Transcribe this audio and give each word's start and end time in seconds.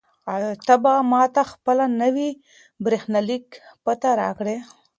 آیا 0.33 0.51
ته 0.65 0.75
به 0.83 0.93
ماته 1.11 1.43
خپله 1.51 1.85
نوې 2.01 2.29
بریښنالیک 2.83 3.45
پته 3.83 4.09
راکړې؟ 4.21 4.57